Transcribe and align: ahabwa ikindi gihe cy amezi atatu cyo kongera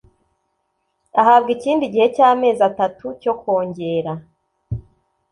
ahabwa 1.21 1.49
ikindi 1.57 1.85
gihe 1.93 2.07
cy 2.15 2.21
amezi 2.29 2.61
atatu 2.69 3.05
cyo 3.21 3.33
kongera 3.41 4.11